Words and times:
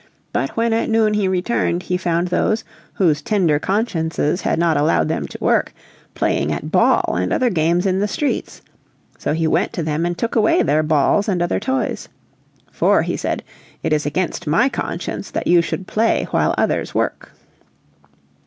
But 0.33 0.57
when 0.57 0.73
at 0.73 0.89
noon 0.89 1.13
he 1.13 1.27
returned 1.27 1.83
he 1.83 1.95
found 1.95 2.29
those, 2.29 2.63
whose 2.93 3.21
tender 3.21 3.59
consciences 3.59 4.41
had 4.41 4.57
not 4.57 4.75
allowed 4.75 5.09
them 5.09 5.27
to 5.27 5.37
work, 5.39 5.73
playing 6.15 6.51
at 6.51 6.71
ball 6.71 7.15
and 7.17 7.31
other 7.31 7.51
games 7.51 7.85
in 7.85 7.99
the 7.99 8.07
streets. 8.07 8.63
So 9.19 9.33
he 9.33 9.45
went 9.45 9.73
to 9.73 9.83
them, 9.83 10.03
and 10.03 10.17
took 10.17 10.35
away 10.35 10.63
their 10.63 10.81
balls 10.81 11.29
and 11.29 11.39
other 11.39 11.59
toys. 11.59 12.09
"For," 12.71 13.05
said 13.15 13.43
he, 13.83 13.87
"it 13.89 13.93
is 13.93 14.07
against 14.07 14.47
my 14.47 14.69
conscience 14.69 15.29
that 15.29 15.45
you 15.45 15.61
should 15.61 15.85
play 15.85 16.27
while 16.31 16.55
others 16.57 16.95
work." 16.95 17.33